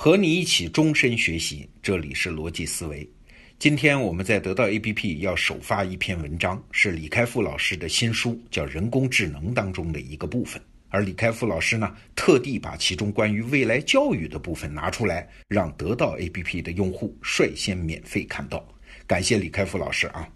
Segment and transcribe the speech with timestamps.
[0.00, 3.04] 和你一起终身学习，这里是逻辑思维。
[3.58, 10.62] 今天我们在得到 APP 要首发一篇文章，是李开复老师的新书，叫《人工智能》当中的一个部分。
[10.88, 18.64] 而李开复老师呢，特地把其中关于未来教育的部分拿出来，让得到 APP 的用户率先免费看到。
[19.04, 20.28] 感谢李开复老师啊！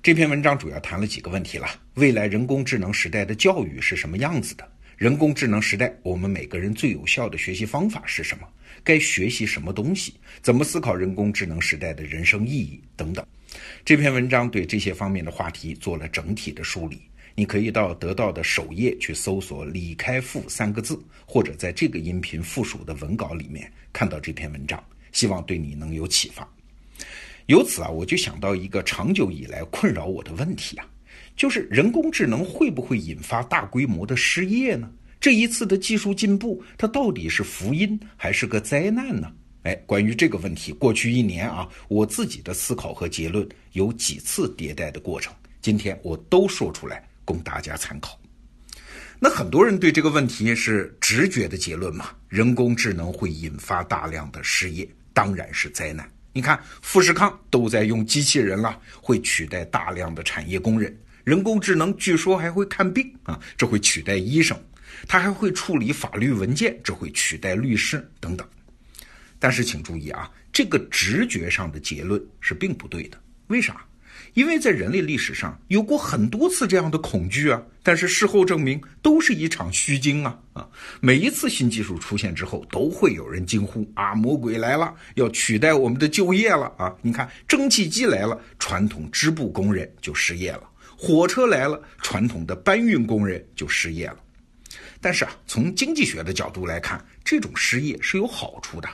[0.00, 4.72] 这篇文章主要谈了几个问题了：未来人工智能时代的教育是什么样子的？
[5.02, 8.46] 人工智能时代，我们每个人最有效的学习方法是什么？
[8.84, 10.14] 该学习什么东西？
[10.40, 13.26] 怎么思考人工智能时代的人生意义等等？
[13.84, 17.02] 这篇文章对这些方面的话题做了整体的梳理。
[17.34, 20.96] 你可以到得到的首页去搜索“李开复”三个字，
[21.26, 24.80] 或者在这个音频附属的文稿里面看到这篇文章。
[25.10, 26.48] 希望对你能有启发。
[27.46, 30.86] 由此啊，我就想到一个长久以来困扰我的问题啊。
[31.36, 34.90] 就是人工智能会不会引发大规模的失业呢？
[35.20, 39.32] 这一次的技术进步，它到底是福音还是个灾难呢？
[39.62, 48.18] 哎，关于这个问题，过去一年啊，我自己的思考和结论有几次迭代的过程，今天我都说出来供大家参考。
[49.20, 52.10] 那很多人对这个问题是直觉的结论嘛？
[52.28, 56.10] 人工智能会引发大量的失业，当然是灾难。
[56.32, 60.96] 你看富士康都在用机器人了，会取代大量的产业工人。
[61.24, 64.56] 人工智能据说还会看病啊，这会取代医生；
[65.06, 68.48] 它还会处理法律文件，这会取代律师等等。
[69.38, 73.20] 但是请注意啊，这个直觉上的结论是并不对的。
[73.48, 73.84] 为啥？
[74.34, 80.68] 因为在人类历史上有过很多次这样的恐惧啊，但是事后证明都是一场虚惊啊啊！
[81.00, 86.94] 每一次新技术出现之后，都会有人惊呼啊，魔鬼来了，要取代我们的就业了啊！
[87.02, 90.62] 你看，蒸汽机来了，传统织布工人就失业了。
[90.96, 94.16] 火车来了，传统的搬运工人就失业了。
[95.00, 98.88] 但是啊，从经济学的角度来看，这种失业是有好处的。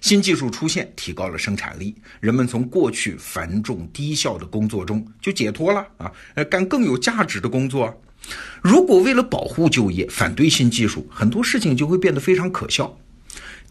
[0.00, 8.02] 新技术出现，提高了生产力，人们从过去繁重低效的工作中就解脱了啊，呃，干更有价值的工作。
[8.62, 12.94] 如果为了保护就业，反对新技术，很多事情就会变得非常可笑。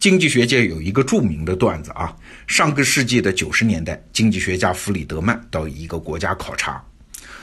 [0.00, 2.14] 经济学界有一个著名的段子啊，
[2.46, 6.82] 上个世纪的九十年代，经济学家弗里德曼到一个国家考察。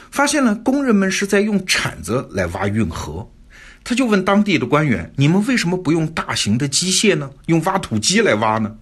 [0.10, 3.30] 发现了工人们是在用铲子来挖运河，
[3.86, 7.30] 他就问当地的官员：“你们为什么不用大型的机械呢？
[7.46, 8.76] 用挖土机来挖呢？”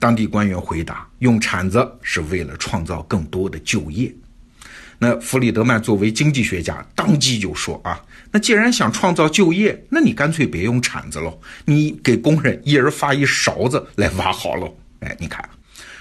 [0.00, 4.12] 当地官员回答：“用铲子是为了创造更多的就业。”
[4.98, 8.02] 那弗里德曼作为经济学家，当即就说：“啊，
[8.32, 15.46] 那既然想创造就业，那你干脆别用铲子喽，你给工人一人发一勺子来挖好喽。”哎，你看，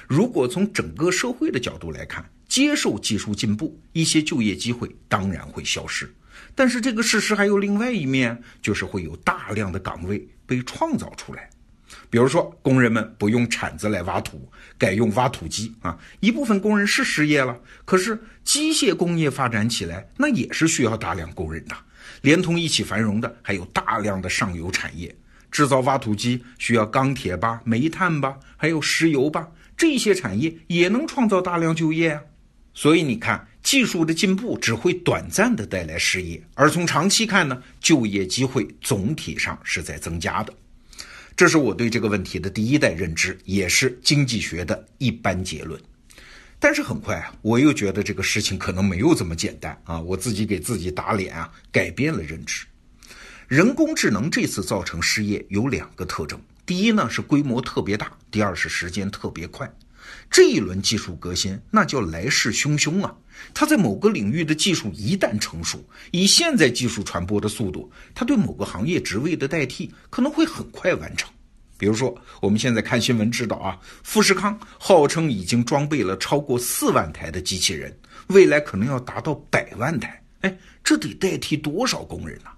[0.08, 2.24] 如果从整个社会的角度来看。
[2.50, 6.12] 接受技术进步，一些就业机会当然会消失，
[6.56, 11.50] 但是这个事实还有另外一面，就是会有大量的岗位被创造出来。
[12.10, 17.58] 比如说，工人们不用铲子来挖土，改用挖土机啊，一部分工人是失业了。
[17.86, 21.76] 可是机械工业发展起来，那也是需要大量工人的。
[22.22, 25.16] 连同一起繁荣的还有大量的上游产业，
[25.52, 29.48] 制造挖土机需要钢铁吧、煤炭吧，还有石油吧，
[29.78, 32.22] 这些产业也能创造大量就业啊。
[32.74, 40.54] 所以你看，技术的进步只会短暂的带来失业，而从长期看呢，就业机会总体上是在增加的。
[41.36, 45.80] 这是我对这个问题的第一代认知，也是经济学的一般结论。
[46.60, 52.66] 但是很快啊，我又觉得这个事情可能没有这么简单啊，我自己给自己打脸啊，改变了认知。
[53.48, 59.72] 人工智能这次造成失业有两个特征，第一呢是规模特别大，第二是时间特别快。
[60.30, 63.16] 这一轮技术革新，那叫来势汹汹啊！
[63.54, 71.30] 它在某个领域的技术一旦成熟，以现在技术传播的速度，它对某个行业职位的代替可能会很快完成。
[71.78, 80.22] 比如说，我们现在看新闻知道啊，富士康号称已经装备了超过四万台的机器人，未来可能要达到百万台。
[80.42, 82.50] 哎，这得代替多少工人呢？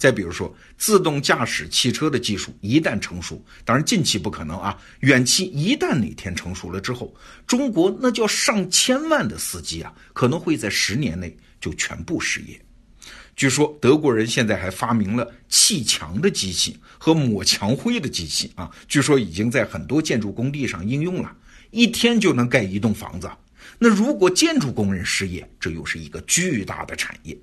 [0.00, 7.14] 再比如说，自动驾驶汽车的技术一旦成熟，当然近期不可能啊，远期一旦哪天成熟了之后，
[7.46, 12.58] 中国那叫上千万的司机啊，可能会在十年内就全部失业。
[13.36, 21.30] 据说德国人现在还发明了砌墙的机器和抹墙灰的机器啊，据说已经在很多建筑工地上应用了，
[21.70, 23.30] 一天就能盖一栋房子。
[23.78, 27.36] 那如果建筑工人失业，这又是一个巨大的产业。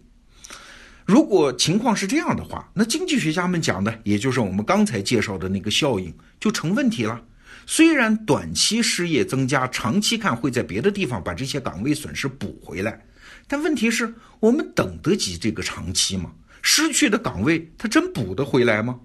[1.07, 7.21] 如果情况是这样的话，那经济学家们讲的，也就是我们刚才介绍的那个效应，就成问题了。
[7.65, 13.05] 虽然短期失业增加，长期看会在别的地方把这些岗位损失补回来，
[13.47, 16.29] 但问题是，我们等得及这个长期吗？
[16.61, 18.99] 失去的岗位，它真补得回来吗？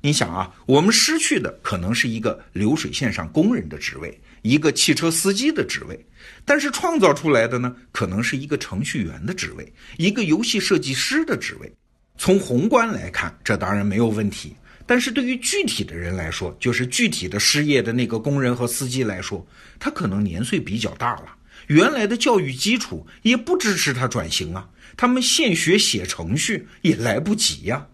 [0.00, 6.06] 你想啊，我们失去的可能是一个流水线上工人的职位，一个汽车司机的职位，
[6.44, 11.72] 但是创造出来的呢，可能是一个程序员的职位，一个游戏设计师的职位。
[12.16, 14.54] 从宏观来看，这当然没有问题，
[14.86, 19.44] 但是对于具体的人来说，就是具体的失业的那个工人和司机来说，
[19.80, 21.34] 他可能年岁比较大了，
[21.66, 27.84] 原来的教育基础也不支持他转型啊，他们现学写程序也来不及呀。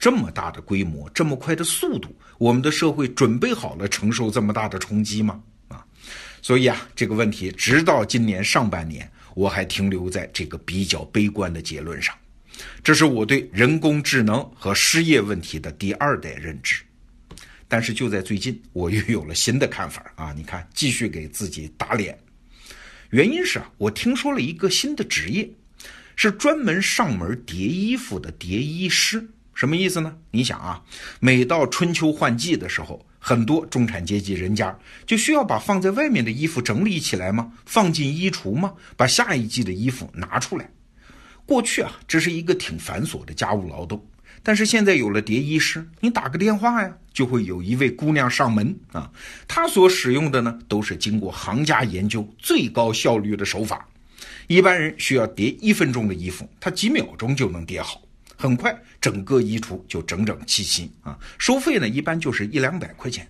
[0.00, 5.40] 这么大的规模，这么快的速度，我们的社会准备好了承受这么大的冲击吗？
[5.68, 5.84] 啊，
[6.40, 12.16] 所以啊，这个问题直到今年上半年，我还停留在这个比较悲观的结论上。
[12.82, 16.82] 这是我对人工智能和失业问题的第二代认知。
[17.68, 20.32] 但是就在最近，我又有了新的看法啊！
[20.32, 22.18] 你看，继续给自己打脸。
[23.10, 25.48] 原因是啊，我听说了一个新的职业，
[26.16, 29.28] 是专门上门叠衣服的叠衣师。
[29.60, 30.16] 什么意思呢？
[30.30, 30.82] 你想啊，
[31.20, 34.74] 每到春秋换季的时候，很多中产阶级人家
[35.04, 37.52] 就需要把放在外面的衣服整理起来吗？
[37.66, 38.72] 放进衣橱吗？
[38.96, 40.66] 把下一季的衣服拿出来。
[41.44, 44.02] 过去啊，这是一个挺繁琐的家务劳动，
[44.42, 49.12] 但是现在有了叠衣师，你打个电话呀，就会有一位姑娘上门啊。
[49.46, 53.86] 她所使用的呢，都是经过行家研究、最高效率的手法。
[54.46, 58.00] 一般人需要叠一分钟的衣服，她几秒钟就能叠好。
[58.42, 61.18] 很快，整个衣橱就整整齐齐啊！
[61.38, 63.26] 收费呢，一般就是一两百块钱。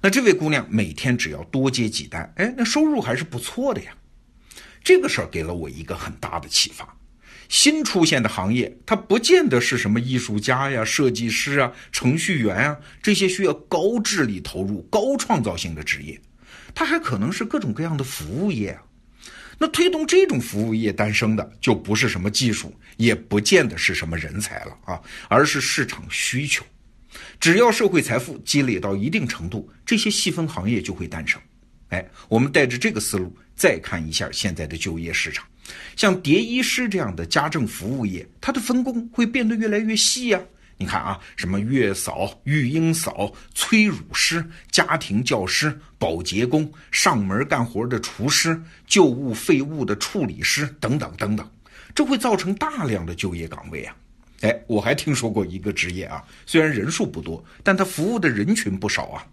[0.00, 3.92] 那这位姑娘每天只要多接几单，哎，那收入还是不错的呀。
[4.84, 6.96] 这个事儿给了我一个很大的启发：
[7.48, 16.20] 新出现的行业，它不见得是什么艺术家呀、设计师啊、程序员啊这些需要高智力投入、高创造性的职业，
[16.74, 18.82] 它还可能是各种各样的服务业啊。
[19.62, 26.64] 那推动这种服务业诞生的，就不是什么技术，也不见得是什么人才了啊，而是市场需求。
[27.38, 31.40] 只要社会财富积累到一定程度，这些细分行业就会诞生。
[31.90, 35.46] 哎，我们带着这个思路再看一下现在的就业市场，
[35.94, 40.40] 像叠衣师这样的家政服务业，它的分工会变得越来越细呀。
[40.82, 51.48] 你看啊，什么月嫂、育婴嫂、催乳师、家庭教师、保洁工、上门干活的厨师、旧物废物的处理师等等等等，
[51.94, 53.94] 这会造成大量的就业岗位啊！
[54.40, 59.24] 哎，我还听说过一个职业啊，虽然人数不多，但他服务的人群不少啊。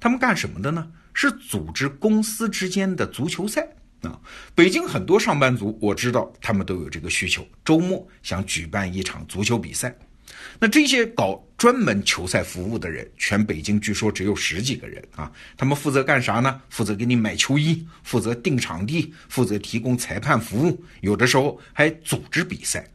[0.00, 0.90] 他们干什么的呢？
[1.12, 3.68] 是组织公司之间的足球赛
[4.00, 4.18] 啊。
[4.54, 9.94] 北京很多上班族，我知道他们都有这个需求，周末想举办一场足球比赛。
[10.58, 15.30] 那这些搞专门球赛服务的人，全北京据说只有十几个人啊。
[15.56, 16.60] 他们负责干啥呢？
[16.68, 22.86] 负责给你买球衣，负责订场地，负责提供裁判服务，有的时候还组织比赛。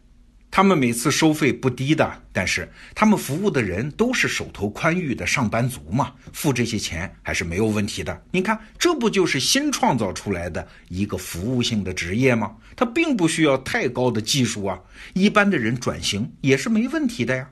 [0.52, 8.24] 他们每次收费不低的，但是他们服务的人都是手头宽裕的上班族嘛，付这些钱还是没有问题的。
[8.32, 12.54] 你看，这不就是新创造出来的一个服务性的职业吗？
[12.76, 14.78] 它并不需要太高的技术啊，
[15.14, 17.50] 一般的人转型也是没问题的呀。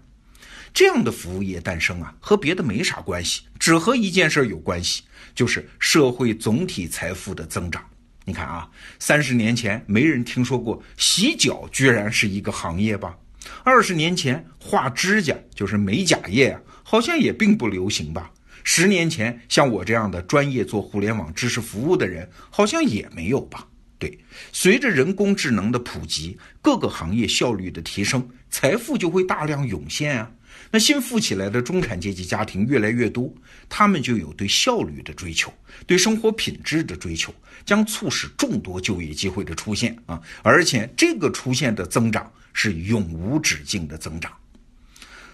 [0.74, 5.04] 这样的服务业诞生啊，和别的没啥关系，只和一件事有关系，
[5.34, 7.82] 就是社会总体财富的增长。
[8.30, 13.18] 你看啊，三十年前没人听说过洗脚居然是一个行业吧？
[13.64, 18.30] 二十年前画指甲就是美甲业啊，好像也并不流行吧？
[18.64, 23.66] 十年前像我这样的专业做互联网知识服务的人，好像也没有吧？
[23.98, 24.20] 对，
[24.52, 30.32] 随着人工智能的普及，各个行业效率的提升，财富就会大量涌现啊。
[30.72, 33.34] 那新富起来的中产阶级家庭越来越多，
[33.68, 35.52] 他们就有对效率的追求，
[35.88, 37.34] 对生活品质的追求，
[37.66, 40.22] 将促使众多就业机会的出现啊！
[40.44, 44.32] 而且这个出现的增长是永无止境的增长。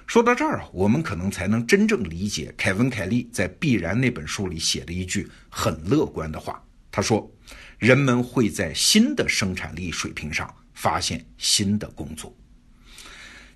[0.08, 6.64] 说到这儿啊，我们可能才能真正理解凯文·凯利在《必然》那本书里写的一句很乐观的话。
[6.92, 7.30] 他说
[7.78, 12.34] ：“人们会在新的生产力水平上发现新的工作。”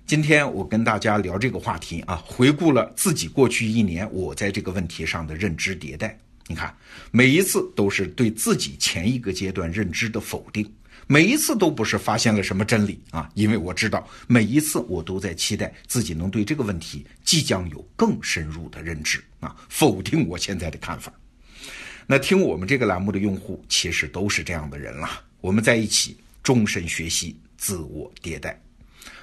[0.06, 6.18] 今天我跟大家聊这个话题啊，回顾了自己过去一年我在这个问题上的认知迭代。
[6.48, 6.74] 你看，
[7.12, 10.68] 每一次都是对自己前一个阶段认知的否定，
[11.06, 21.12] 每一次都不是发现了什么真理啊，因为我知道每一次我都在期待自己能对这个问题即将有更深入的认知啊，否定我现在的看法。
[22.04, 25.08] 那听我们这个栏目的用户其实都是这样的人了，
[25.40, 28.60] 我们在一起终身学习，自我迭代。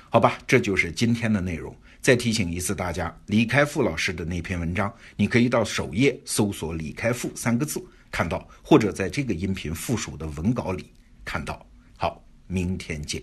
[0.09, 1.75] 好吧，这就是今天的内容。
[1.99, 10.91] 再提醒一次大家，李开复老师的那篇文章，你可以到首页搜索“李开复”三个字看到，或者在这个音频附属的文稿里
[11.25, 11.65] 看到。
[11.97, 13.21] 好，明天见。